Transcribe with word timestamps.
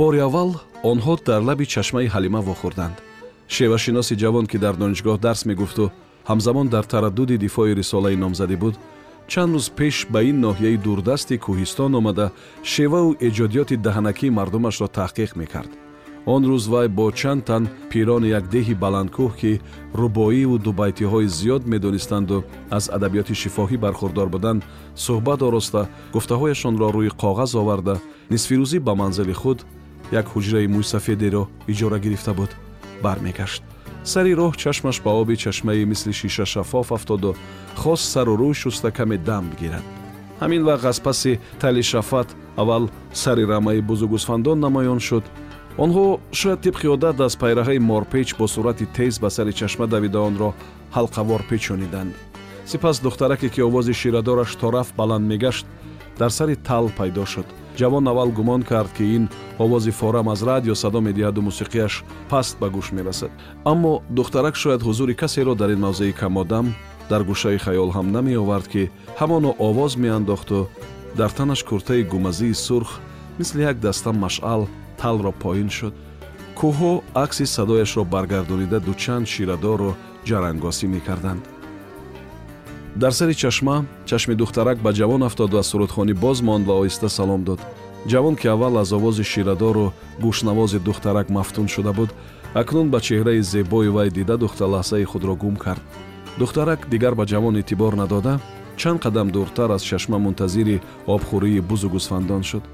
бори 0.00 0.20
аввал 0.28 0.50
онҳо 0.92 1.14
дар 1.28 1.40
лаби 1.48 1.66
чашмаи 1.74 2.08
ҳалима 2.14 2.40
вохӯрданд. 2.48 2.96
Шевашиноси 3.54 4.14
ҷавон 4.22 4.46
ки 4.50 4.58
дар 4.64 4.74
донишгоҳ 4.82 5.16
дарс 5.26 5.42
мегуфту 5.50 5.84
ҳамзамон 6.30 6.66
дар 6.74 6.84
тараддуди 6.92 7.36
дифои 7.44 7.76
рисолаи 7.80 8.20
номзадӣ 8.24 8.56
буд 8.62 8.74
чанд 9.30 9.50
рӯз 9.54 9.66
пеш 9.78 9.96
ба 10.12 10.20
ин 10.30 10.36
ноҳияи 10.46 10.82
дурдасти 10.86 11.36
кӯҳистон 11.44 11.92
омада 12.00 12.26
шевау 12.72 13.08
эҷодиёти 13.28 13.76
даҳанакии 13.86 14.34
мардумашро 14.38 14.88
таҳқиқ 14.98 15.30
мекард. 15.40 15.72
Он 16.34 16.42
рӯз 16.50 16.64
вай 16.72 16.88
бо 16.98 17.06
чанд 17.20 17.42
тан 17.48 17.62
пирони 17.90 18.28
як 18.38 18.44
деҳи 18.54 18.74
баландкӯҳ 18.84 19.30
ки 19.40 19.52
рубоиву 20.00 20.56
дубайтиҳои 20.66 21.28
зиёд 21.38 21.62
медонистанду 21.72 22.38
аз 22.76 22.84
адабиёти 22.96 23.34
шифоҳӣ 23.42 23.76
бархурдор 23.84 24.28
буданд 24.34 24.60
суҳбат 25.04 25.40
ороста 25.48 25.80
гуфтаҳояшонро 26.14 26.88
рӯи 26.96 27.10
коғаз 27.22 27.52
оварда 27.62 27.94
нисфирӯзӣ 28.32 28.78
ба 28.86 28.92
манзили 29.02 29.36
худ 29.42 29.60
як 30.12 30.26
ҳуҷраи 30.34 30.68
мӯйсафедеро 30.74 31.42
иҷора 31.72 31.98
гирифта 32.04 32.32
буд 32.38 32.50
бармегашт. 33.04 33.62
Сари 34.12 34.32
роҳ 34.40 34.52
чашмаш 34.62 34.96
ба 35.04 35.10
оби 35.20 35.36
чашмаи 35.44 35.84
мисли 35.84 36.12
шиша 36.20 36.46
шаффоф 36.52 36.92
афтоду 36.92 37.36
хост 37.80 38.06
сару 38.12 38.34
рӯй 38.40 38.54
шуста 38.62 38.90
каме 38.90 39.18
дам 39.28 39.44
гирад. 39.60 39.84
Ҳамин 40.40 40.62
вақт 40.68 40.84
аз 40.90 40.98
паси 41.06 41.32
тали 41.60 41.82
шафат 41.82 42.28
аввал 42.56 42.84
сари 43.12 43.44
рамаи 43.52 43.80
бузугусфандон 43.88 44.58
намоён 44.60 45.00
шуд. 45.08 45.24
Онҳо 45.84 46.06
шояд 46.32 46.60
тибқи 46.64 46.86
одат 46.94 47.20
аз 47.26 47.34
пайраҳаи 47.42 47.78
морпеч 47.90 48.28
бо 48.38 48.46
сурати 48.54 48.86
тез 48.96 49.14
ба 49.22 49.28
сари 49.36 49.52
чашма 49.52 49.86
давида 49.86 50.20
онро 50.28 50.50
ҳалқавор 50.96 51.42
печониданд 51.50 52.14
сипас 52.70 53.00
духтараке 53.00 53.48
ки 53.48 53.60
овози 53.60 53.92
ширадораш 53.92 54.54
то 54.54 54.70
рафт 54.70 54.94
баланд 54.96 55.26
мегашт 55.26 55.66
дар 56.18 56.30
сари 56.30 56.54
тал 56.54 56.90
пайдо 56.98 57.24
шуд 57.26 57.46
ҷавон 57.80 58.04
аввал 58.10 58.30
гумон 58.38 58.62
кард 58.70 58.92
ки 58.96 59.04
ин 59.16 59.24
овози 59.64 59.90
форам 59.90 60.28
аз 60.28 60.40
радио 60.50 60.74
садо 60.74 61.00
медиҳаду 61.08 61.40
мусиқияш 61.48 61.94
паст 62.30 62.54
ба 62.60 62.68
гӯш 62.74 62.86
мерасад. 62.96 63.32
Аммо 63.72 63.92
духтарак 64.16 64.56
шояд 64.62 64.82
ҳузури 64.88 65.14
касеро 65.22 65.54
дар 65.54 65.70
ин 65.74 65.80
мавзеи 65.86 66.12
камодам 66.20 66.66
дар 67.10 67.22
гӯшаи 67.30 67.58
хаёл 67.64 67.90
ҳам 67.96 68.06
намеовард 68.16 68.66
ки 68.72 68.82
ҳамоно 69.20 69.50
овоз 69.68 69.92
меандохту 70.02 70.68
дар 71.18 71.30
танаш 71.38 71.60
куртаи 71.68 72.02
гумазии 72.12 72.54
сурх 72.66 72.90
мисли 73.38 73.62
як 73.70 73.76
даста 73.86 74.10
машъал 74.12 74.62
талро 75.00 75.32
поин 75.42 75.70
шуд. 75.76 75.94
Кӯҳҳо 76.58 76.92
акси 77.24 77.44
садояшро 77.56 78.02
баргардонида 78.14 78.78
дучанд 78.88 79.26
ширадору 79.32 79.90
ҷарангосӣ 80.28 80.86
мекарданд 80.94 81.42
дар 82.96 83.12
сари 83.12 83.34
чашма 83.34 83.84
чашми 84.06 84.34
духтарак 84.34 84.78
ба 84.78 84.92
ҷавон 84.92 85.22
афтоду 85.22 85.58
аз 85.58 85.66
сурудхонӣ 85.66 86.14
боз 86.14 86.42
монд 86.42 86.66
ва 86.66 86.74
оҳиста 86.80 87.08
салом 87.08 87.44
дод. 87.44 87.60
Ҷавон 88.10 88.36
ки 88.36 88.46
аввал 88.48 88.78
аз 88.78 88.92
овози 88.92 89.24
ширадору 89.24 89.92
гӯшнавози 90.22 90.78
духтарак 90.78 91.30
мафтун 91.30 91.68
шуда 91.68 91.92
буд 91.92 92.10
акнун 92.54 92.90
ба 92.90 92.98
чеҳраи 93.00 93.42
зебои 93.42 93.88
вай 93.88 94.08
дида 94.10 94.36
духта 94.36 94.64
лаҳзаи 94.66 95.04
худро 95.04 95.34
гум 95.34 95.56
кард. 95.56 95.82
Духтарак 96.38 96.88
дигар 96.88 97.14
ба 97.14 97.24
ҷавон 97.26 97.54
эътибор 97.60 97.92
надода 97.94 98.40
чанд 98.76 99.02
қадам 99.04 99.30
дуртар 99.30 99.70
аз 99.70 99.82
чашма 99.82 100.18
мунтазири 100.18 100.82
обхӯрии 101.06 101.60
бузу 101.60 101.88
гӯсфандон 101.94 102.42
шуд. 102.42 102.64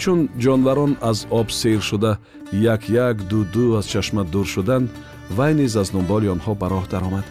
Чун 0.00 0.28
ҷонварон 0.42 0.96
аз 1.00 1.26
об 1.30 1.50
сир 1.50 1.80
шуда 1.80 2.18
як 2.52 2.88
як 2.88 3.16
ду 3.30 3.44
ду 3.54 3.76
аз 3.78 3.86
чашма 3.86 4.24
дур 4.24 4.46
шуданд 4.46 4.90
вай 5.36 5.54
низ 5.54 5.76
аз 5.76 5.88
дунболи 5.90 6.28
онҳо 6.34 6.52
ба 6.60 6.66
роҳ 6.74 6.84
даромад 6.90 7.24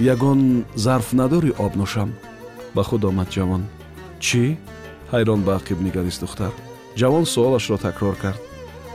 ягон 0.00 0.64
зарф 0.74 1.12
надорӣ 1.12 1.52
об 1.58 1.72
нӯшам 1.80 2.10
ба 2.74 2.82
худ 2.88 3.02
омад 3.04 3.28
ҷавон. 3.34 3.62
Чӣ? 4.20 4.44
Ҳайрон 5.12 5.40
ба 5.46 5.52
ақиб 5.58 5.78
нигарист 5.86 6.20
духтар. 6.20 6.52
Ҷавон 6.98 7.24
суолашро 7.24 7.76
такрор 7.78 8.16
кард. 8.22 8.40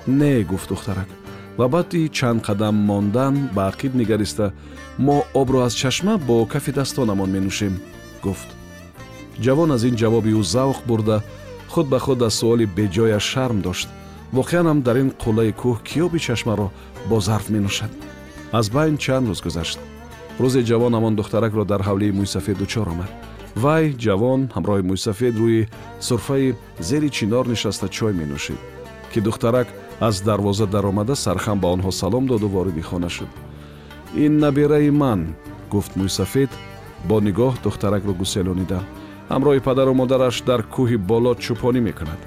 Не 0.08 0.44
гуфт 0.44 0.70
духтарак. 0.70 1.10
Ва 1.58 1.68
баъди 1.68 2.10
чанд 2.18 2.40
қадам 2.48 2.76
мондан 2.90 3.50
ба 3.56 3.62
ақиб 3.72 3.94
нигариста 3.96 4.54
мо 5.06 5.24
обро 5.34 5.60
аз 5.68 5.74
чашма 5.82 6.18
бо 6.18 6.46
кафи 6.46 6.72
дастонамон 6.72 7.30
менӯшем 7.36 7.74
гуфт. 8.24 8.50
Ҷавон 9.44 9.70
аз 9.76 9.84
ин 9.84 9.96
ҷавоби 10.02 10.32
ӯ 10.40 10.44
завқ 10.56 10.80
бурда 10.88 11.18
худ 11.72 11.88
ба 11.90 12.00
худ 12.00 12.22
аз 12.28 12.34
суоли 12.40 12.66
беҷояш 12.78 13.26
шарм 13.34 13.60
дошт. 13.62 13.90
Воқеан 14.38 14.66
ҳам 14.70 14.80
дар 14.88 14.98
ин 15.04 15.10
қуллаи 15.24 15.52
кӯҳ 15.62 15.78
киёби 15.88 16.20
чашмаро 16.28 16.68
бо 17.10 17.20
зарф 17.28 17.46
менӯшад. 17.54 17.92
Аз 18.60 18.66
байн 18.76 18.98
чанд 19.04 19.28
рӯз 19.30 19.42
гузашт 19.44 19.80
рӯзе 20.42 20.62
ҷавон 20.70 20.94
ҳамон 20.98 21.14
духтаракро 21.20 21.64
дар 21.72 21.82
ҳавлии 21.88 22.16
мӯйсафед 22.20 22.58
дучор 22.62 22.88
омад. 22.94 23.12
Вай 23.64 23.86
ҷавон 24.04 24.42
ҳамроҳи 24.56 24.84
мӯйсафед 24.90 25.34
рӯи 25.42 25.62
сурфаи 26.08 26.56
зери 26.88 27.10
чинор 27.18 27.46
нишаста 27.54 27.88
чой 27.98 28.14
менӯшид 28.20 28.60
ки 29.12 29.20
духтарак 29.22 29.68
аз 30.08 30.16
дарвоза 30.22 30.66
даромада 30.66 31.16
сархам 31.16 31.60
ба 31.60 31.68
онҳо 31.76 31.92
салом 31.92 32.26
доду 32.28 32.48
вориди 32.48 32.82
хона 32.82 33.10
шуд. 33.10 33.32
Ин 34.16 34.34
набераи 34.44 34.90
ман 34.90 35.22
гуфт 35.72 35.92
мӯйсафед 36.00 36.52
бо 37.10 37.16
нигоҳ 37.28 37.54
духтаракро 37.64 38.14
гуселонида. 38.22 38.80
Ҳамроҳи 39.34 39.66
падару 39.68 39.94
модараш 40.02 40.36
дар 40.50 40.62
кӯҳи 40.76 40.98
боло 41.12 41.32
чӯпонӣ 41.44 41.82
мекунад. 41.90 42.22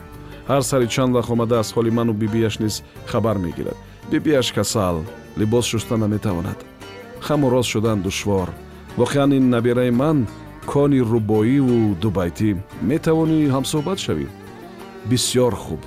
Ҳар 0.51 0.63
сари 0.71 0.87
чанд 0.95 1.13
вақт 1.17 1.31
омада 1.35 1.57
аз 1.63 1.69
ҳоли 1.75 1.91
ману 1.99 2.13
бибияш 2.23 2.55
низ 2.65 2.75
хабар 3.11 3.37
мегирад. 3.45 3.79
Бибияш 4.11 4.53
касал 4.53 4.97
либос 5.41 5.65
шуста 5.73 5.97
наметавонад 5.97 6.59
хаму 7.27 7.51
рост 7.51 7.69
шудан 7.69 7.99
душвор. 8.03 8.49
Воқеан 8.97 9.31
ин 9.39 9.51
набераи 9.51 9.91
ман 9.91 10.27
кони 10.73 11.01
рубоиву 11.13 11.97
дубайтӣ 12.03 12.51
метавонӣ 12.91 13.39
ҳамсӯҳбат 13.55 13.99
шавӣ? 14.05 14.27
Бисьёр 15.11 15.55
хуб. 15.65 15.81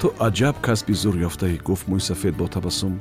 Ту 0.00 0.06
аҷаб 0.26 0.56
касби 0.66 0.94
зур 1.02 1.16
ёфтаӣ 1.28 1.56
гуфт 1.66 1.86
мӯйсафед 1.92 2.34
бо 2.40 2.46
табассум. 2.54 2.94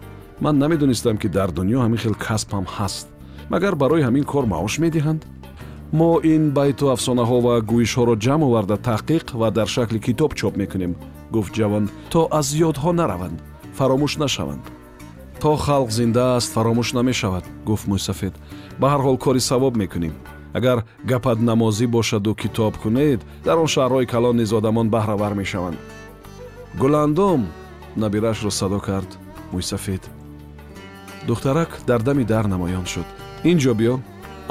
Ман 0.43 0.55
намедонистам 0.63 1.17
ки 1.21 1.27
дар 1.27 1.49
дунё 1.57 1.77
ҳамин 1.85 1.99
хел 2.03 2.15
касб 2.25 2.49
ҳам 2.55 2.65
ҳаст. 2.75 3.07
Магар 3.53 3.75
барои 3.81 4.05
ҳамин 4.07 4.25
кор 4.31 4.45
маош 4.53 4.73
медиҳанд? 4.83 5.21
Мо 5.99 6.11
ин 6.33 6.43
байту 6.57 6.85
афсонаҳо 6.95 7.37
ва 7.45 7.55
гӯишҳоро 7.71 8.15
ҷамъ 8.25 8.43
оварда 8.47 8.77
таҳқиқ 8.89 9.25
ва 9.39 9.47
дар 9.57 9.67
шакли 9.75 9.99
китоб 10.07 10.31
чоп 10.39 10.53
мекунем 10.61 10.93
гуфт 11.33 11.51
ҷавон. 11.57 11.85
То 12.11 12.21
аз 12.39 12.47
ёдҳо 12.67 12.91
нараванд 12.99 13.37
фаромӯш 13.77 14.13
нашаванд 14.23 14.63
то 15.41 15.55
халқ 15.55 15.89
зинда 15.97 16.35
аст 16.38 16.53
фаромӯш 16.53 16.89
намешавад 16.97 17.45
гуфт 17.67 17.85
мӯйсафед. 17.91 18.33
Ба 18.79 18.88
ҳар 18.91 19.01
ҳол 19.05 19.17
кори 19.25 19.41
савоб 19.50 19.73
мекунем. 19.81 20.16
Агар 20.57 20.77
гапат 21.09 21.39
намозӣ 21.50 21.85
бошаду 21.88 22.35
китоб 22.41 22.73
кунед 22.83 23.19
дар 23.45 23.57
он 23.63 23.69
шаҳрҳои 23.73 24.05
калон 24.13 24.35
низ 24.38 24.51
одамон 24.59 24.88
баҳравар 24.95 25.33
мешаванд. 25.41 25.77
Гуландом 26.81 27.41
набирашро 28.01 28.51
садо 28.59 28.79
кард 28.88 29.11
мӯйсафед. 29.53 30.03
Духтарак 31.27 31.71
дар 31.88 32.01
дами 32.07 32.24
дар 32.24 32.45
намоён 32.53 32.86
шуд. 32.94 33.07
Ин 33.50 33.57
ҷо 33.63 33.74
биё 33.80 33.95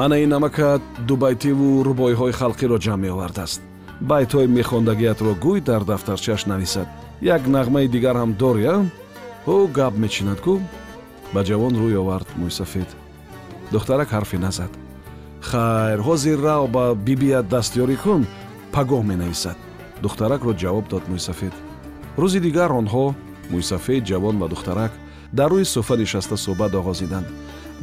ана 0.04 0.16
ин 0.22 0.28
намакат 0.28 0.82
дубайтиву 1.08 1.84
рубоиҳои 1.88 2.36
халқиро 2.40 2.76
ҷамъ 2.84 3.02
меовардааст 3.04 3.60
байтҳои 4.00 4.46
мехондагиятро 4.58 5.32
гӯй 5.44 5.60
дар 5.60 5.82
дафтарчааш 5.90 6.46
нависад. 6.46 6.88
Як 7.20 7.42
нағмаи 7.46 7.88
дигар 7.88 8.16
ҳам 8.16 8.32
дория 8.44 8.74
ӯ 9.54 9.56
гап 9.76 9.94
мечинад 10.02 10.38
кӯ 10.44 10.54
ба 11.34 11.40
ҷавон 11.48 11.74
рӯй 11.80 11.94
овард 12.02 12.28
мӯйсафед. 12.40 12.88
Духтарак 13.72 14.08
ҳарфе 14.16 14.38
назад. 14.46 14.72
Хайр 15.48 16.00
ҳозир 16.06 16.38
рав 16.46 16.62
ба 16.74 16.84
бибият 17.06 17.46
дастёрӣ 17.54 17.96
кун. 18.04 18.22
Пагоҳ 18.74 19.02
менависад. 19.10 19.56
Духтаракро 20.04 20.52
ҷавоб 20.62 20.84
дод 20.92 21.04
мӯйсафед. 21.12 21.54
Рӯзи 22.20 22.40
дигар 22.46 22.70
онҳо 22.80 23.04
мӯйсафед 23.52 24.02
ҷавон 24.10 24.36
ва 24.38 24.46
духтарак 24.52 24.92
дар 25.38 25.50
рӯи 25.52 25.64
суфа 25.74 25.94
нишаста 26.02 26.36
суҳбат 26.44 26.72
оғозиданд. 26.80 27.26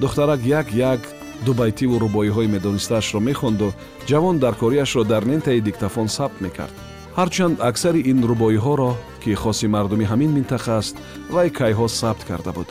Духтарак 0.03 0.41
як 0.59 0.67
як 0.91 1.01
дубайтиву 1.45 1.95
рубоиҳои 2.05 2.53
медонистаашро 2.55 3.19
мехонду 3.29 3.67
ҷавон 4.09 4.35
дар 4.43 4.53
корияшро 4.61 5.03
дар 5.11 5.23
лентаи 5.29 5.61
диктафон 5.67 6.07
сабт 6.17 6.37
мекард. 6.45 6.75
Ҳарчанд 7.17 7.55
аксари 7.69 8.01
ин 8.11 8.19
рубоиҳоро 8.31 8.91
ки 9.25 9.33
хоси 9.33 9.67
мардуми 9.67 10.05
ҳамин 10.11 10.31
минтақа 10.37 10.71
аст 10.81 10.95
вай 11.35 11.49
кайҳо 11.59 11.87
сабт 11.99 12.23
карда 12.29 12.51
буд. 12.57 12.69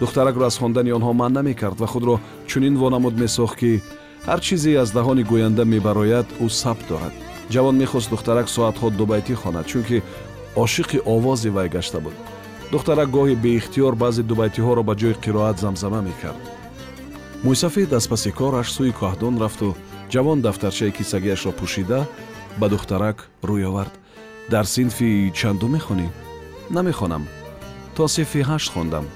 Духтаракро 0.00 0.44
аз 0.50 0.56
хондани 0.58 0.92
онҳо 0.98 1.12
манъ 1.20 1.34
намекард 1.38 1.76
ва 1.80 1.86
худро 1.92 2.14
чунин 2.50 2.74
вонамуд 2.82 3.14
месохт 3.22 3.56
ки 3.60 3.82
ҳар 4.28 4.40
чизе 4.46 4.72
аз 4.82 4.90
даҳони 4.96 5.24
гӯянда 5.30 5.64
мебарояд 5.74 6.28
ӯ 6.44 6.46
сабт 6.62 6.84
дорад. 6.90 7.14
Ҷавон 7.52 7.76
мехост 7.82 8.08
духтарак 8.10 8.48
соатҳо 8.56 8.86
дубайтӣ 9.00 9.34
хонад 9.42 9.66
чунки 9.70 9.98
ошиқи 10.64 10.98
овози 11.14 11.50
вай 11.56 11.68
гашта 11.76 11.98
буд. 12.04 12.16
Духтарак 12.72 13.08
гоҳи 13.16 13.34
беихтиёр 13.44 13.94
баъзе 14.02 14.22
дубайтиҳоро 14.30 14.82
ба 14.88 14.94
ҷои 15.00 15.14
қироат 15.24 15.56
замзама 15.64 16.00
мекард. 16.08 16.42
Мӯйсафед 17.44 17.90
аз 17.98 18.06
паси 18.12 18.30
кораш 18.38 18.68
сӯи 18.76 18.92
коҳдон 19.00 19.34
рафту 19.42 19.68
ҷавон 20.12 20.38
дафтарчаи 20.46 20.92
кисагиашро 20.98 21.52
пӯшида 21.58 22.00
ба 22.60 22.66
духтарак 22.72 23.18
рӯй 23.48 23.64
овард 23.70 23.94
дар 24.50 24.66
синфи 24.66 25.30
чанду 25.32 25.68
мехонӣ? 25.68 26.08
Намехонам. 26.70 27.24
То 27.94 28.08
синфи 28.08 28.40
ҳашт 28.50 28.68
хондам. 28.72 29.06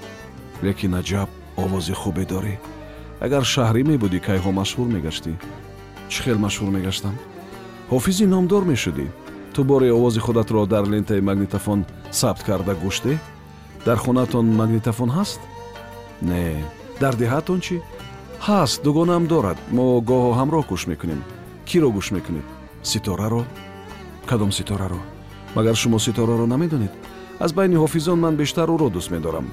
Лекин 0.63 0.95
аҷаб 1.01 1.29
овози 1.63 1.95
хубе 2.01 2.25
дорӣ. 2.33 2.55
Агар 3.25 3.45
шаҳрӣ 3.53 3.83
мебудӣ 3.91 4.19
кайҳо 4.29 4.51
машҳур 4.61 4.89
мегаштӣ? 4.95 5.33
Чӣ 6.11 6.19
хел 6.25 6.39
машҳур 6.47 6.71
мегаштам? 6.77 7.15
Ҳофизи 7.93 8.25
номдор 8.35 8.63
мешудӣ. 8.73 9.07
Ту 9.55 9.61
боре 9.71 9.89
овози 9.99 10.21
худатро 10.27 10.67
дар 10.67 10.85
лентаи 10.93 11.27
магнитофон 11.29 11.81
сабт 12.21 12.43
карда 12.49 12.75
гӯштӣ 12.83 13.13
дар 13.87 13.99
хонатон 14.05 14.47
магнитофон 14.61 15.11
ҳаст? 15.19 15.41
Не. 16.29 16.45
Дар 17.03 17.15
деҳатон 17.23 17.59
чӣ? 17.67 17.77
Ҳаст 18.47 18.79
дугонаам 18.85 19.25
дорад. 19.33 19.59
Мо 19.77 19.87
гоҳо 20.11 20.31
ҳамроҳ 20.41 20.65
гӯш 20.71 20.83
мекунем. 20.91 21.21
Киро 21.69 21.89
гӯш 21.97 22.09
мекунед? 22.17 22.47
Ситораро? 22.91 23.43
Кадом 24.29 24.53
ситораро 24.59 25.01
магар 25.56 25.75
шумо 25.75 25.99
ситораро 25.99 26.47
намедонед 26.47 26.93
аз 27.41 27.53
байни 27.53 27.77
ҳофизон 27.77 28.19
ман 28.21 28.37
бештар 28.37 28.69
ӯро 28.69 28.89
дӯст 28.91 29.11
медорам. 29.11 29.47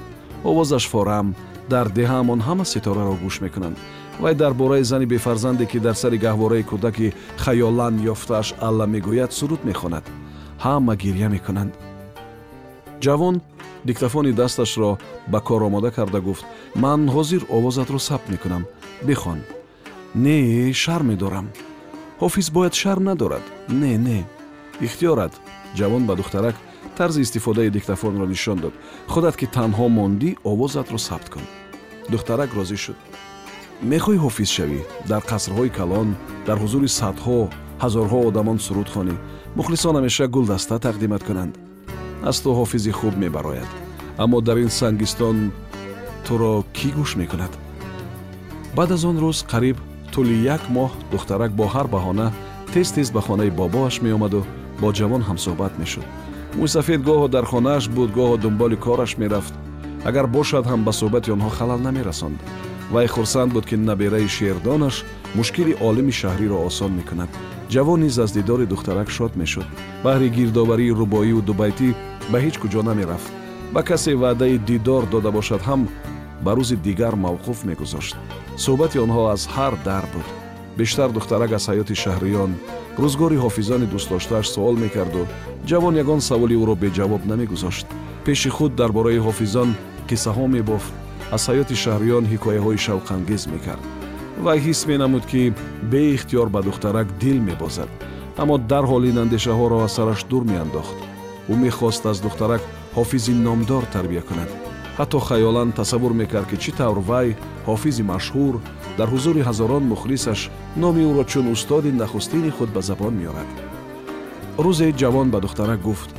Овозаш 0.44 0.88
форам 0.88 1.36
дар 1.69 1.88
деҳаамон 1.89 2.39
ҳама 2.48 2.65
ситораро 2.65 3.15
гӯш 3.24 3.42
мекунанд. 3.42 3.77
Вай 4.19 4.36
дар 4.36 4.53
бораи 4.53 4.83
зани 4.83 5.06
бефарзанде 5.06 5.65
ки 5.65 5.80
дар 5.80 5.95
сари 5.95 6.18
гоҳвораи 6.25 6.68
кӯдаки 6.69 7.13
хаёлан 7.44 7.95
ёфтааш 8.13 8.48
алла 8.68 8.86
мегӯяд 8.94 9.31
суруд 9.39 9.62
мехонад. 9.69 10.06
Ҳама 10.65 10.95
гирья 11.03 11.30
мекунанд. 11.30 11.74
Ҷавон 13.03 13.36
диктофони 13.88 14.31
дасташро 14.31 14.98
ба 15.31 15.39
кор 15.48 15.62
омода 15.63 15.92
карда 15.92 16.19
гуфт 16.21 16.45
ман 16.75 17.09
ҳозир 17.15 17.42
овозатро 17.57 18.00
сабт 18.00 18.30
мекунам. 18.30 18.63
Бихон. 19.07 19.39
Не 20.15 20.74
шарм 20.74 21.07
медорам. 21.07 21.48
Ҳофиз 22.21 22.48
бояд 22.51 22.74
шарм 22.74 23.03
надорад. 23.03 23.45
Не 23.69 23.98
не. 23.98 24.19
Ихтиёрат 24.86 25.33
ҷавон 25.77 26.03
ба 26.06 26.15
духтарак 26.15 26.56
тарзи 26.97 27.21
истифодаи 27.21 27.69
диктофонро 27.69 28.25
нишон 28.27 28.57
дод. 28.63 28.73
Худат 29.07 29.35
ки 29.39 29.45
танҳо 29.57 29.88
мондӣ 29.97 30.29
овозатро 30.51 30.97
сабт 30.97 31.27
кун. 31.33 31.45
Духтарак 32.13 32.50
розӣ 32.57 32.77
шуд. 32.83 32.97
Мехоҳӣ 33.91 34.18
ҳофиз 34.25 34.50
шавӣ? 34.56 34.79
Дар 35.12 35.21
қасрҳои 35.31 35.71
калон 35.77 36.09
дар 36.47 36.57
ҳузури 36.63 36.89
садҳо 37.00 37.39
ҳазорҳо 37.83 38.19
одамон 38.29 38.57
суруд 38.65 38.89
хонӣ. 38.94 39.15
Мухлисон 39.57 39.95
ҳамеша 39.97 40.25
гулдаста 40.35 40.75
тақдимат 40.88 41.23
кунанд. 41.27 41.53
Аз 42.29 42.38
ту 42.44 42.50
ҳофизи 42.59 42.91
хуб 43.00 43.13
мебарояд. 43.24 43.69
Аммо 44.24 44.38
дар 44.47 44.57
ин 44.65 44.69
сангистон 44.79 45.38
туро 46.25 46.53
кӣ 46.77 46.89
гӯш 46.97 47.12
мекунад? 47.21 47.53
Баъд 48.75 48.89
аз 48.95 49.03
он 49.09 49.17
рӯз 49.24 49.39
қариб 49.51 49.77
тӯли 50.13 50.35
як 50.56 50.63
моҳ 50.75 50.91
духтарак 51.12 51.51
бо 51.59 51.65
ҳар 51.74 51.88
баҳона 51.95 52.27
тез 52.74 52.88
тез 52.95 53.07
ба 53.15 53.21
хонаи 53.27 53.51
бобоаш 53.59 53.95
меомаду 54.06 54.41
бо 54.81 54.88
ҷавон 54.98 55.22
ҳамсӯҳбат 55.30 55.74
мешуд. 55.81 56.07
Мӯйсафед 56.57 57.01
гоҳо 57.07 57.28
дар 57.36 57.45
хонааш 57.51 57.83
буд 57.95 58.10
гоҳо 58.18 58.36
дунболи 58.44 58.78
кораш 58.86 59.12
мерафт. 59.22 59.54
Агар 60.10 60.25
бошад 60.38 60.66
ҳам 60.72 60.81
ба 60.88 60.92
суҳбати 61.00 61.33
онҳо 61.36 61.50
халал 61.57 61.80
намерасонд. 61.88 62.38
Вай 62.94 63.07
хурсанд 63.07 63.50
буд 63.54 63.66
ки 63.69 63.75
набераи 63.89 64.28
шеърдонаш 64.36 64.95
мушкили 65.38 65.74
олими 65.88 66.13
шаҳриро 66.19 66.57
осон 66.68 66.92
мекунад. 67.00 67.30
Ҷавон 67.74 68.00
низ 68.04 68.16
аз 68.24 68.31
дидори 68.38 68.66
духтарак 68.74 69.10
шод 69.18 69.33
мешуд. 69.42 69.68
Баҳри 70.06 70.28
гирдоварии 70.38 70.95
рубоиву 71.01 71.42
дубайтӣ 71.50 71.89
ба 72.31 72.38
ҳеҷ 72.44 72.56
куҷо 72.62 72.81
намерафт. 72.89 73.31
Ба 73.74 73.81
касе 73.89 74.12
ваъдаи 74.24 74.57
дидор 74.69 75.04
дода 75.13 75.31
бошад 75.38 75.62
ҳам 75.69 75.81
ба 76.45 76.51
рӯзи 76.57 76.75
дигар 76.88 77.13
мавқуф 77.25 77.57
мегузошт. 77.69 78.16
Суҳбати 78.63 78.98
онҳо 79.06 79.24
аз 79.36 79.42
ҳар 79.56 79.74
дар 79.88 80.06
буд. 80.13 80.27
Бештар 80.80 81.10
духтарак 81.18 81.51
аз 81.57 81.63
ҳаёти 81.69 81.95
шаҳриён 82.04 82.51
рӯзгори 82.99 83.38
ҳофизони 83.45 83.88
дӯстдоштааш 83.93 84.47
суол 84.53 84.75
мекарду 84.83 85.23
ҷавон 85.69 85.95
ягон 86.03 86.21
саволи 86.29 86.55
ӯро 86.61 86.75
беҷавоб 86.83 87.21
намегузошт. 87.31 87.88
пеши 88.25 88.49
худ 88.49 88.71
дар 88.75 88.91
бораи 88.91 89.19
ҳофизон 89.27 89.69
қиссаҳо 90.09 90.45
мебофт 90.55 90.93
аз 91.35 91.43
ҳаёти 91.49 91.75
шаҳриён 91.83 92.25
ҳикояҳои 92.31 92.83
шавқангез 92.85 93.43
мекард. 93.53 93.83
вай 94.45 94.59
ҳис 94.65 94.79
менамуд 94.91 95.23
ки 95.31 95.53
беихтиёр 95.91 96.47
ба 96.55 96.61
духтарак 96.67 97.07
дил 97.21 97.39
мебозад 97.49 97.89
аммо 98.41 98.55
дарҳол 98.71 99.03
ин 99.09 99.17
андешаҳоро 99.23 99.77
аз 99.85 99.93
сараш 99.97 100.21
дур 100.29 100.43
меандохт. 100.51 100.97
ӯ 101.51 101.53
мехост 101.65 102.03
аз 102.11 102.17
духтарак 102.25 102.61
ҳофизи 102.97 103.33
номдор 103.45 103.83
тарбия 103.95 104.21
кунад. 104.29 104.49
ҳатто 104.97 105.19
хаёлан 105.27 105.69
тасаввур 105.79 106.13
мекард 106.21 106.47
ки 106.49 106.57
чӣ 106.63 106.71
тавр 106.79 106.99
вай 107.09 107.27
ҳофизи 107.67 108.03
машҳур 108.13 108.55
дар 108.97 109.07
ҳузури 109.13 109.41
ҳазорон 109.49 109.83
мухлисаш 109.91 110.41
номи 110.83 111.01
ӯро 111.09 111.23
чун 111.31 111.45
устоди 111.55 111.91
нахустини 112.01 112.51
худ 112.55 112.69
ба 112.75 112.81
забон 112.89 113.13
меорад. 113.21 113.49
Рӯзе 114.63 114.88
ҷавон 115.01 115.27
ба 115.33 115.39
духтарак 115.45 115.79
гуфт 115.88 116.09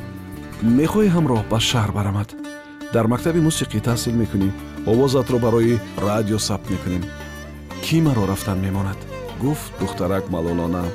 мехоҳӣ 0.79 1.09
ҳамроҳ 1.15 1.41
ба 1.51 1.59
шаҳр 1.69 1.91
барамад? 1.97 2.29
Дар 2.93 3.05
мактаби 3.13 3.39
мусиқӣ 3.47 3.79
таҳсил 3.87 4.15
мекунӣ? 4.21 4.49
Овозатро 4.91 5.37
барои 5.45 5.81
радио 6.07 6.39
сабт 6.47 6.65
мекунем. 6.73 7.03
Кӣ 7.83 7.97
маро 8.05 8.23
рафтан 8.31 8.59
мемонад? 8.65 8.99
гуфт 9.43 9.71
духтарак 9.81 10.25
малолона. 10.33 10.85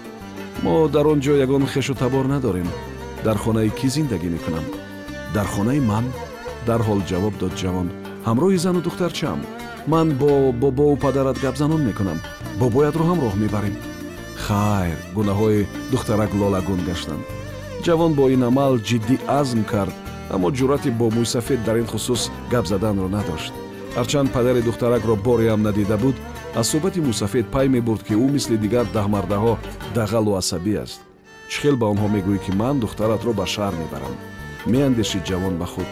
Мо 0.64 0.74
дар 0.94 1.06
он 1.12 1.18
ҷо 1.24 1.34
ягон 1.44 1.66
хешу 1.72 1.94
табор 2.02 2.24
надорем. 2.34 2.68
Дар 3.26 3.36
хонаи 3.42 3.70
кӣ 3.78 3.88
зиндагӣ 3.94 4.28
мекунам? 4.36 4.64
Дар 5.34 5.46
хонаи 5.54 5.80
ман? 5.90 6.04
дарҳол 6.68 7.00
ҷавоб 7.10 7.34
дод 7.40 7.52
ҷавон. 7.60 7.88
Ҳамроҳи 8.26 8.58
зану 8.64 8.80
духтарчаам 8.86 9.40
ман 9.92 10.08
бо 10.20 10.52
бобову 10.52 10.96
падарат 10.96 11.38
гапзанон 11.44 11.82
мекунам. 11.88 12.18
Бобоятро 12.60 13.04
ҳамроҳ 13.10 13.34
мебарем. 13.42 13.76
Хайр 14.44 14.98
гунаҳои 15.16 15.66
духтарак 15.92 16.30
лолагун 16.40 16.80
гаштанд 16.88 17.24
ҷавон 17.84 18.12
бо 18.18 18.24
ин 18.34 18.42
амал 18.50 18.74
ҷиддӣ 18.88 19.16
азм 19.40 19.60
кард 19.72 19.94
аммо 20.34 20.48
ҷуръати 20.58 20.90
бо 21.00 21.06
мӯйсафед 21.16 21.60
дар 21.66 21.76
ин 21.82 21.86
хусус 21.92 22.22
гап 22.52 22.64
заданро 22.72 23.08
надошт. 23.16 23.52
Ҳарчанд 23.96 24.28
падари 24.36 24.62
духтаракро 24.68 25.14
бореам 25.26 25.60
надида 25.62 25.96
буд 26.04 26.16
аз 26.60 26.66
суҳбати 26.70 27.00
мусафед 27.08 27.46
пай 27.54 27.66
мебурд 27.74 28.02
ки 28.06 28.14
ӯ 28.24 28.26
мисли 28.34 28.56
дигар 28.64 28.86
даҳмардаҳо 28.96 29.54
дағалу 29.96 30.32
асабӣ 30.40 30.74
аст. 30.84 30.98
Чӣ 31.50 31.56
хел 31.62 31.76
ба 31.80 31.86
онҳо 31.92 32.06
мегӯӣ 32.14 32.38
ки 32.44 32.52
ман 32.60 32.76
духтаратро 32.84 33.32
ба 33.40 33.44
шаҳр 33.54 33.74
мебарам. 33.82 34.14
Меандешид 34.72 35.22
ҷавон 35.28 35.54
ба 35.60 35.66
худ. 35.72 35.88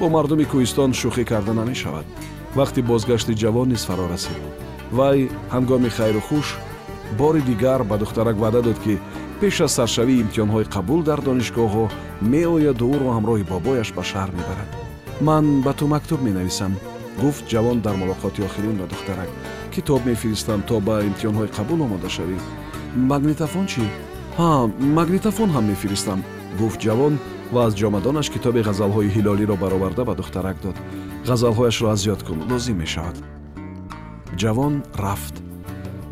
Бо 0.00 0.06
мардуми 0.14 0.44
кӯҳистон 0.50 0.90
шӯхӣ 1.00 1.24
карда 1.30 1.52
намешавад 1.60 2.06
вақти 2.54 2.80
бозгашти 2.82 3.32
ҷавон 3.34 3.68
низ 3.68 3.84
фаро 3.84 4.06
расид. 4.08 4.38
Вай 4.92 5.28
ҳангоми 5.54 5.90
хайру 5.90 6.20
хуш 6.20 6.56
бори 7.18 7.40
дигар 7.40 7.84
ба 7.84 7.98
духтарак 7.98 8.36
ваъда 8.36 8.62
дод 8.62 8.78
ки 8.84 8.98
пеш 9.40 9.60
аз 9.60 9.72
саршавии 9.72 10.22
имтиҳонҳои 10.24 10.70
қабул 10.74 11.02
дар 11.02 11.20
донишгоҳҳо 11.20 11.84
меояду 12.32 12.84
ӯро 12.94 13.08
ҳамроҳи 13.16 13.48
бобояш 13.52 13.88
ба 13.96 14.02
шаҳр 14.10 14.30
мебарад. 14.38 14.70
Ман 15.20 15.44
ба 15.62 15.72
ту 15.78 15.86
мактуб 15.86 16.20
менависам 16.22 16.72
гуфт 17.22 17.44
ҷавон 17.52 17.78
дар 17.86 17.94
мулоқоти 18.02 18.44
охирин 18.48 18.76
ба 18.80 18.86
духтарак 18.92 19.30
китоб 19.74 20.00
мефиристам 20.06 20.60
то 20.68 20.80
ба 20.80 20.94
имтиҳонҳои 21.08 21.54
қабул 21.56 21.80
омода 21.86 22.08
шавӣ. 22.16 22.36
Магнитофон 23.12 23.66
чӣ? 23.72 23.84
Ҳа 24.38 24.50
магнитофон 24.98 25.48
ҳам 25.54 25.64
мефиристам 25.72 26.20
гуфт 26.60 26.78
ҷавон 26.86 27.14
ва 27.52 27.60
аз 27.66 27.72
ҷомадонаш 27.80 28.26
китоби 28.34 28.60
ғазалҳои 28.68 29.12
ҳилолиро 29.16 29.56
бароварда 29.62 30.02
ба 30.08 30.14
духтарак 30.20 30.56
дод 30.64 30.76
ғазалҳояшро 31.26 31.90
аз 31.90 32.06
ёд 32.06 32.22
кун 32.22 32.38
лозим 32.50 32.78
мешавад. 32.78 33.16
Ҷавон 34.36 34.82
рафт. 34.94 35.34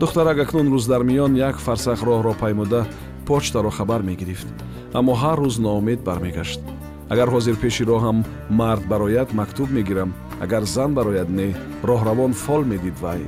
Духтарак 0.01 0.39
акнун 0.39 0.69
рӯз 0.73 0.87
дар 0.89 1.03
миён 1.05 1.33
як 1.37 1.57
фарсах 1.59 2.03
роҳро 2.03 2.35
паймуда 2.35 2.87
почтаро 3.27 3.71
хабар 3.71 4.03
мегирифт. 4.03 4.49
Аммо 4.93 5.13
ҳар 5.23 5.39
рӯз 5.45 5.57
ноумед 5.59 6.01
бармегашт. 6.09 6.61
Агар 7.13 7.29
ҳозир 7.35 7.57
пеши 7.63 7.85
роҳам 7.85 8.25
мард 8.51 8.85
барояд 8.93 9.33
мактуб 9.33 9.69
мегирам 9.71 10.11
агар 10.41 10.65
зан 10.65 10.95
барояд 10.95 11.29
не 11.31 11.49
роҳравон 11.89 12.33
фол 12.33 12.63
медид 12.65 12.97
вай. 13.05 13.23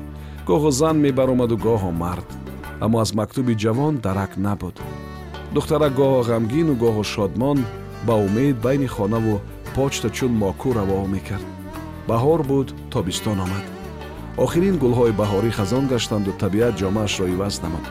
Гоҳо 0.48 0.70
зан 0.80 0.96
мебаромаду 1.04 1.56
гоҳо 1.56 1.90
мард. 2.04 2.28
Аммо 2.84 2.96
аз 3.04 3.10
мактуби 3.20 3.54
ҷавон 3.62 3.94
дарак 4.04 4.32
набуд. 4.36 4.76
Духтарак 5.54 5.92
гоҳо 6.00 6.20
ғамгину 6.30 6.74
гоҳо 6.82 7.02
шодмон 7.14 7.58
ба 8.06 8.14
умед 8.26 8.56
байни 8.66 8.88
хонаву 8.94 9.34
почта 9.74 10.08
чун 10.16 10.32
моку 10.42 10.72
раво 10.72 11.06
мекард 11.14 11.57
баҳор 12.10 12.40
буд 12.50 12.68
тобистон 12.92 13.38
омад. 13.44 13.64
Охирин 14.44 14.76
гулҳои 14.82 15.18
баҳорӣ 15.20 15.50
хазон 15.58 15.84
гаштанду 15.92 16.32
табиат 16.42 16.74
ҷомаашро 16.80 17.26
иваз 17.34 17.54
намуд. 17.64 17.86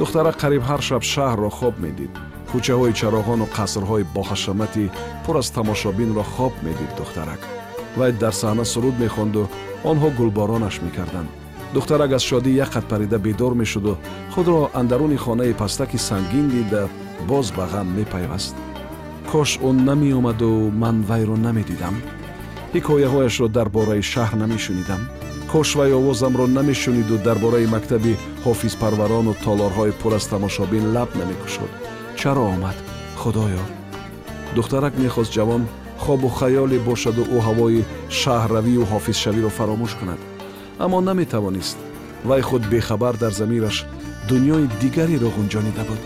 Духтарак 0.00 0.36
қариб 0.42 0.62
ҳар 0.68 0.80
шаб 0.88 1.02
шаҳрро 1.12 1.50
хоб 1.58 1.74
медид. 1.84 2.12
Кӯчаҳои 2.50 2.96
чароғону 3.00 3.46
қасрҳои 3.56 4.08
боҳашамати 4.16 4.84
пур 5.24 5.36
аз 5.42 5.48
тамошобинро 5.56 6.24
хоб 6.34 6.54
медид 6.66 6.90
духтарак. 6.98 7.40
Вай 7.98 8.12
дар 8.22 8.34
саҳна 8.42 8.64
суруд 8.72 8.96
мехонду 9.04 9.42
онҳо 9.90 10.08
гулборонаш 10.18 10.76
мекарданд. 10.86 11.30
Духтарак 11.74 12.10
аз 12.18 12.22
шодӣ 12.30 12.50
як 12.64 12.70
қад 12.74 12.84
парида 12.90 13.18
бедор 13.26 13.52
мешуду 13.60 13.92
худро 14.32 14.70
андаруни 14.80 15.18
хонаи 15.24 15.52
пастаки 15.62 15.98
сангин 16.08 16.46
дида 16.54 16.82
боз 17.30 17.46
ба 17.56 17.64
ғам 17.72 17.88
мепайваст. 17.98 18.54
Кош 19.30 19.50
ӯ 19.68 19.70
намеомаду 19.88 20.50
ман 20.82 20.96
вайро 21.08 21.36
намедидам 21.46 21.96
ҳикояҳояшро 22.76 23.48
дар 23.56 23.68
бораи 23.76 24.02
шаҳр 24.12 24.34
намешунидам 24.42 25.02
кош 25.52 25.68
вай 25.78 25.90
овозамро 25.98 26.46
намешуниду 26.58 27.16
дар 27.26 27.38
бораи 27.44 27.66
мактаби 27.76 28.12
ҳофизпарварону 28.44 29.32
толорҳои 29.44 29.92
пур 30.00 30.12
аз 30.18 30.26
тамошобин 30.32 30.84
лаб 30.94 31.10
намекушод 31.20 31.70
чаро 32.20 32.44
омад 32.54 32.76
худоё 33.20 33.64
духтарак 34.56 34.94
мехост 35.04 35.32
ҷавон 35.36 35.62
хобу 36.04 36.28
хаёле 36.38 36.78
бошаду 36.88 37.22
ӯ 37.36 37.38
ҳавои 37.46 37.86
шаҳрравию 38.20 38.82
ҳофизшавиро 38.92 39.50
фаромӯш 39.58 39.92
кунад 39.98 40.20
аммо 40.84 40.98
наметавонист 41.08 41.78
вай 42.28 42.42
худ 42.48 42.62
бехабар 42.72 43.14
дар 43.22 43.32
замираш 43.40 43.76
дунёи 44.28 44.64
дигареро 44.82 45.28
ғунҷонида 45.36 45.84
буд 45.88 46.02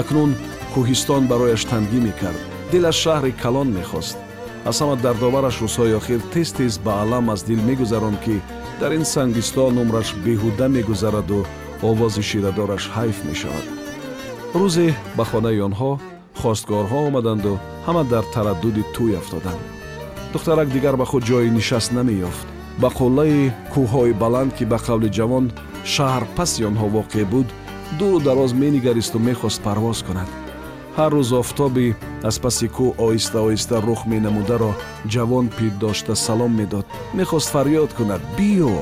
акнун 0.00 0.30
кӯҳистон 0.72 1.22
барояш 1.30 1.62
тангӣ 1.70 1.98
мекард 2.08 2.40
дилаш 2.72 2.96
шаҳри 3.04 3.32
калон 3.42 3.68
мехост 3.78 4.16
аз 4.68 4.76
ҳама 4.80 4.96
дардовараш 5.04 5.56
рӯзҳои 5.64 5.96
охир 6.00 6.20
тез 6.32 6.48
тез 6.58 6.74
ба 6.84 6.92
алам 7.02 7.26
аз 7.34 7.40
дил 7.48 7.60
мегузарон 7.68 8.16
ки 8.24 8.36
дар 8.80 8.90
ин 8.98 9.04
сангистон 9.14 9.74
умраш 9.82 10.08
беҳуда 10.24 10.66
мегузараду 10.76 11.40
овози 11.90 12.22
ширадораш 12.30 12.84
ҳайф 12.96 13.18
мешавад. 13.28 13.66
рӯзе 14.60 14.88
ба 15.16 15.24
хонаи 15.30 15.60
онҳо 15.68 15.92
хостгорҳо 16.40 16.98
омаданду 17.08 17.52
ҳама 17.86 18.02
дар 18.12 18.24
тараддуди 18.34 18.82
тӯй 18.94 19.12
афтоданд. 19.20 19.62
духтарак 20.32 20.68
дигар 20.76 20.94
ба 21.00 21.06
худ 21.10 21.22
ҷои 21.30 21.48
нишаст 21.58 21.90
намеёфт. 21.98 22.46
ба 22.82 22.88
қуллаи 22.98 23.52
кӯҳҳои 23.72 24.12
баланд 24.22 24.50
ки 24.56 24.64
ба 24.72 24.78
қавли 24.86 25.08
ҷавон 25.16 25.46
шаҳр 25.94 26.22
паси 26.36 26.60
онҳо 26.70 26.86
воқеъ 26.96 27.24
буд 27.32 27.48
дуру 27.98 28.18
дароз 28.28 28.50
менигаристу 28.62 29.18
мехост 29.28 29.58
парвоз 29.66 29.98
кунад 30.06 30.30
ҳар 30.96 31.12
рӯз 31.16 31.30
офтоби 31.42 31.88
аз 32.28 32.36
паси 32.44 32.66
кӯҳ 32.76 32.90
оҳиста 33.04 33.38
оҳиста 33.46 33.76
рух 33.86 34.00
менамударо 34.12 34.72
ҷавон 35.12 35.46
пир 35.56 35.72
дошта 35.84 36.14
салом 36.26 36.52
медод. 36.60 36.86
Мехост 37.18 37.48
фарёд 37.54 37.90
кунад. 37.98 38.22
Биё 38.38 38.74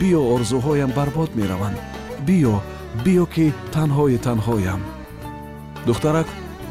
биё 0.00 0.20
орзуҳоям 0.34 0.90
барбод 0.98 1.30
мераванд. 1.38 1.78
Биё 2.26 2.54
биё 3.04 3.24
ки 3.34 3.46
танҳои 3.74 4.18
танҳоям. 4.26 4.80
Духтарак 5.86 6.28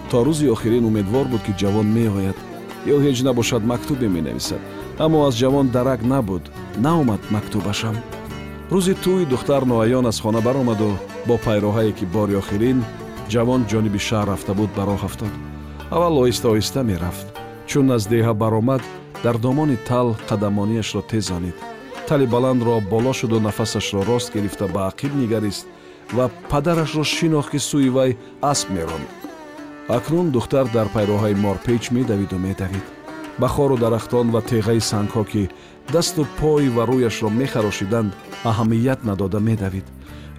то 0.10 0.17
рӯзи 0.27 0.48
охирин 0.55 0.86
умедвор 0.89 1.25
буд 1.31 1.41
ки 1.45 1.53
ҷавон 1.62 1.88
меояд. 1.98 2.38
Ё 2.93 2.98
ҳеҷ 3.05 3.17
набошад 3.27 3.63
мактубе 3.71 4.07
менависад. 4.15 4.62
Аммо 5.03 5.17
аз 5.27 5.36
ҷавон 5.41 5.67
дарак 5.75 6.01
набуд. 6.13 6.43
Наомад 6.86 7.21
мактубашам. 7.36 7.95
Рӯзи 8.74 8.93
тӯй 9.03 9.21
духтар 9.31 9.63
ноаён 9.71 10.05
аз 10.12 10.17
хона 10.24 10.41
баромаду 10.48 10.89
бо 11.27 11.36
пайроҳае 11.45 11.91
ки 11.98 12.05
бори 12.15 12.36
охирин 12.41 12.79
ҷавон 13.33 13.61
ҷониби 13.71 14.00
шаҳр 14.07 14.27
рафта 14.31 14.53
буд 14.59 14.71
ба 14.77 14.83
роҳ 14.89 15.01
афтод. 15.09 15.33
Аввал 15.95 16.15
оҳиста 16.23 16.47
оҳиста 16.53 16.81
мерафт 16.91 17.27
чун 17.69 17.88
аз 17.95 18.03
деҳа 18.13 18.33
баромад 18.43 18.83
дар 19.23 19.35
домони 19.45 19.77
тал 19.89 20.07
қадамонияшро 20.29 21.01
тезонид. 21.11 21.57
Тали 22.07 22.25
баландро 22.35 22.75
боло 22.93 23.13
шуду 23.19 23.38
нафасашро 23.47 24.01
рост 24.09 24.29
гирифта 24.35 24.65
ба 24.73 24.81
ақиб 24.91 25.11
нигарист 25.21 25.65
ва 26.17 26.25
падарашро 26.51 27.03
шинохт 27.15 27.50
ки 27.51 27.59
сӯи 27.69 27.89
вай 27.97 28.11
асп 28.51 28.67
меронд 28.75 29.07
акнун 29.97 30.27
духтар 30.35 30.65
дар 30.75 30.88
пайроҳаи 30.95 31.35
морпеч 31.45 31.83
медавиду 31.97 32.38
медавид. 32.47 32.85
Ба 33.39 33.47
хору 33.55 33.75
дарахтон 33.77 34.27
ва 34.31 34.41
теғаи 34.51 34.81
сангҳо 34.91 35.23
ки 35.31 35.43
дасту 35.93 36.21
пой 36.39 36.63
ва 36.75 36.83
рӯяшро 36.91 37.29
мехарошиданд 37.41 38.11
аҳамият 38.50 39.00
надода 39.09 39.39
медавид 39.50 39.88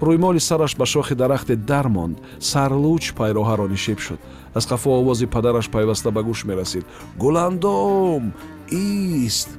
рӯймоли 0.06 0.40
сараш 0.40 0.72
ба 0.76 0.86
шохи 0.86 1.14
дарахте 1.14 1.54
дармонд 1.56 2.16
сарлуч 2.50 3.04
пайроҳаро 3.18 3.66
нишеб 3.74 3.98
шуд. 4.06 4.20
Аз 4.54 4.64
қафо 4.70 4.88
овози 5.00 5.26
падараш 5.26 5.66
пайваста 5.74 6.10
ба 6.10 6.22
гӯш 6.22 6.40
мерасид. 6.44 6.84
Гуландом 7.16 8.32
ист! 8.70 9.50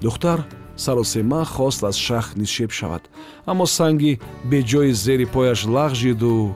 Духтар 0.00 0.40
саросема 0.76 1.44
хост 1.44 1.82
аз 1.84 1.96
шах 1.96 2.36
нишеб 2.36 2.70
шавад. 2.72 3.02
Аммо 3.46 3.66
санги 3.66 4.20
беҷои 4.50 4.92
зери 4.92 5.26
пояш 5.26 5.60
лағжиду 5.66 6.54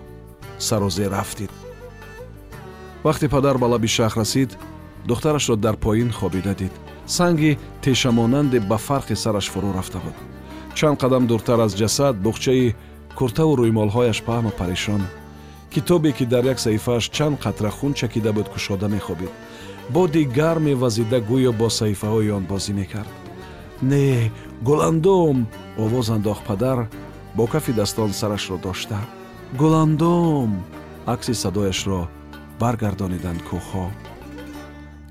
сарозер 0.58 1.10
рафтид. 1.10 1.50
Вақте 3.04 3.28
падар 3.28 3.58
ба 3.58 3.66
лаби 3.66 3.86
шаҳр 3.86 4.18
расид 4.20 4.50
духтарашро 5.06 5.56
дар 5.56 5.76
поин 5.76 6.10
хобида 6.12 6.54
дид. 6.54 6.72
Санги 7.06 7.58
тешамонанде 7.82 8.60
ба 8.60 8.78
фарқи 8.86 9.14
сараш 9.14 9.46
фурӯ 9.52 9.70
рафта 9.74 9.98
буд. 9.98 10.16
Чанд 10.74 11.00
қадам 11.00 11.26
дуртар 11.26 11.60
аз 11.60 11.72
ҷасад 11.74 12.14
буғчаи 12.24 12.74
куртаву 13.18 13.52
рӯймолҳояш 13.60 14.18
паҳму 14.28 14.50
парешон 14.60 15.02
китобе 15.74 16.10
ки 16.16 16.24
дар 16.32 16.44
як 16.52 16.58
саҳифааш 16.64 17.04
чанд 17.16 17.36
қатра 17.44 17.70
хун 17.70 17.92
чакида 18.00 18.32
буд 18.32 18.48
кушода 18.48 18.88
мехобид. 18.88 19.32
Боди 19.94 20.22
гарме 20.38 20.74
вазида 20.82 21.18
гӯё 21.30 21.52
бо 21.60 21.68
саҳифаҳои 21.78 22.30
он 22.38 22.44
бозӣ 22.52 22.72
мекард. 22.80 23.12
Не 23.82 24.32
гуландом 24.66 25.36
овоз 25.84 26.06
андохт 26.16 26.44
падар 26.48 26.78
бо 27.36 27.46
кафи 27.46 27.72
дастон 27.72 28.10
сарашро 28.12 28.56
дошта. 28.66 28.98
Гуландом 29.60 30.50
акси 31.14 31.34
садояшро 31.42 32.00
баргардониданд 32.60 33.40
кӯҳҳо. 33.48 33.86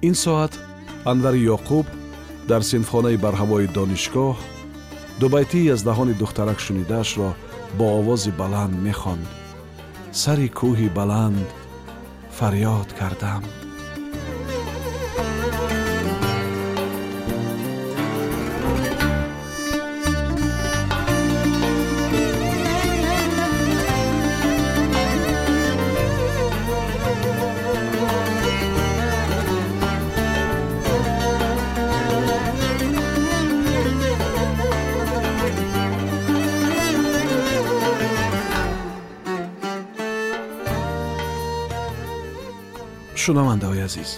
Ин 0.07 0.15
соат 0.23 0.53
анвари 1.11 1.41
ёқуб 1.55 1.85
дар 2.49 2.61
синфхонаи 2.71 3.17
барҳавои 3.25 3.67
донишгоҳ 3.77 4.37
дубайтии 5.21 5.71
аз 5.75 5.81
даҳони 5.87 6.13
духтарак 6.21 6.59
шунидаашро 6.65 7.29
бо 7.77 7.85
овози 7.99 8.31
баланд 8.41 8.75
мехонд. 8.87 9.27
Сари 10.21 10.47
кӯҳи 10.59 10.89
баланд 10.99 11.47
фарёд 12.37 12.89
кардам 12.99 13.43
шунавандаҳои 43.25 43.81
азиз 43.87 44.09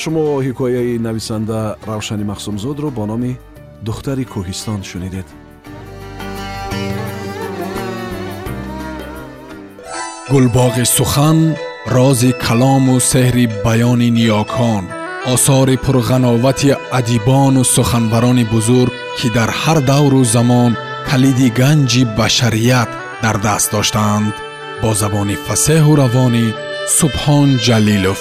шумо 0.00 0.24
ҳикояи 0.46 0.98
нависанда 1.06 1.60
равшани 1.90 2.24
махсумзодро 2.32 2.88
бо 2.98 3.04
номи 3.10 3.32
духтари 3.86 4.24
кӯҳистон 4.32 4.80
шунидед 4.90 5.26
гулбоғи 10.32 10.84
сухан 10.96 11.38
рози 11.96 12.30
калому 12.44 12.96
сеҳри 13.12 13.46
баёни 13.64 14.08
ниёкон 14.18 14.84
осори 15.34 15.76
пурғановати 15.84 16.70
адибону 16.98 17.62
суханбарони 17.74 18.44
бузург 18.54 18.92
ки 19.18 19.28
дар 19.36 19.50
ҳар 19.60 19.78
давру 19.90 20.20
замон 20.34 20.72
калиди 21.10 21.48
ганҷи 21.60 22.02
башарият 22.18 22.90
дар 23.24 23.36
даст 23.46 23.68
доштаанд 23.74 24.34
бо 24.82 24.90
забони 25.02 25.36
фасеҳу 25.46 25.92
равонӣ 26.02 26.46
субҳон 26.98 27.48
ҷалилов 27.66 28.20